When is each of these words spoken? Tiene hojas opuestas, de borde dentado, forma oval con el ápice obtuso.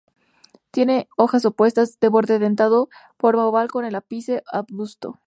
Tiene 0.71 1.09
hojas 1.15 1.45
opuestas, 1.45 1.99
de 1.99 2.07
borde 2.07 2.39
dentado, 2.39 2.89
forma 3.19 3.45
oval 3.45 3.67
con 3.69 3.85
el 3.85 3.93
ápice 3.93 4.41
obtuso. 4.51 5.19